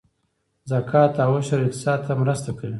زکات 0.71 1.13
او 1.27 1.31
عشر 1.41 1.59
اقتصاد 1.65 1.99
ته 2.05 2.13
مرسته 2.21 2.49
کوي 2.57 2.69